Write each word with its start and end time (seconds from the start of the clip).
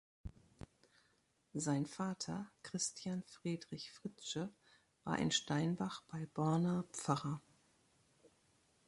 Sein 1.53 1.85
Vater 1.85 2.49
Christian 2.63 3.21
Friedrich 3.21 3.91
Fritzsche 3.91 4.51
war 5.03 5.19
in 5.19 5.29
Steinbach 5.29 6.01
bei 6.07 6.25
Borna 6.33 6.85
Pfarrer. 6.91 7.39